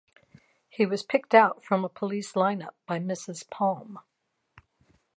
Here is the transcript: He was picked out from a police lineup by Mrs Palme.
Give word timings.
He 0.67 0.83
was 0.87 1.03
picked 1.03 1.35
out 1.35 1.63
from 1.63 1.85
a 1.85 1.87
police 1.87 2.33
lineup 2.33 2.73
by 2.87 2.97
Mrs 2.97 3.47
Palme. 3.51 3.99